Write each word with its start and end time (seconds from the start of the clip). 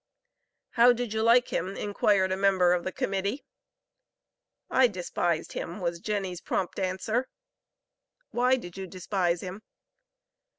"How 0.71 0.93
did 0.93 1.13
you 1.13 1.21
like 1.21 1.49
him?" 1.49 1.77
inquired 1.77 2.31
a 2.31 2.35
member 2.35 2.73
of 2.73 2.83
the 2.83 2.91
Committee. 2.91 3.45
"I 4.67 4.87
despised 4.87 5.53
him," 5.53 5.79
was 5.79 5.99
Jenny's 5.99 6.41
prompt 6.41 6.79
answer. 6.79 7.27
"Why 8.31 8.55
did 8.55 8.77
you 8.77 8.87
despise 8.87 9.41
him?" 9.41 9.61